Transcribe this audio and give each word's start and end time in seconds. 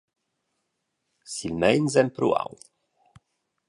Silmeins 1.33 1.93
empruau. 2.05 2.51